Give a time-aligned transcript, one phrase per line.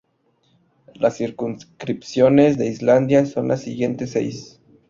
[0.95, 4.59] Las circunscripciones de Islandia son las siguientes seis.